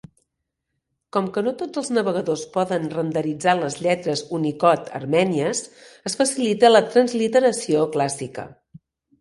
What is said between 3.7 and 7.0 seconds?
lletres Unicode armènies, es facilita la